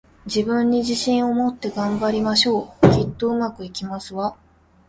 [0.25, 2.89] 自分に自信を持って、頑張りましょう！
[2.89, 4.35] きっと、上手くいきますわ